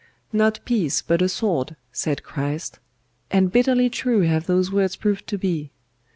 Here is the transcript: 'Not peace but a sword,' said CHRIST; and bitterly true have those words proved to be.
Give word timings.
'Not 0.33 0.61
peace 0.65 1.03
but 1.03 1.21
a 1.21 1.29
sword,' 1.29 1.75
said 1.91 2.23
CHRIST; 2.23 2.79
and 3.29 3.51
bitterly 3.51 3.87
true 3.87 4.21
have 4.21 4.47
those 4.47 4.71
words 4.71 4.95
proved 4.95 5.27
to 5.27 5.37
be. 5.37 5.69